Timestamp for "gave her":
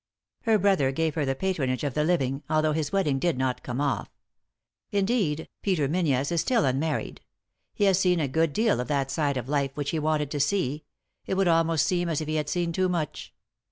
0.91-1.25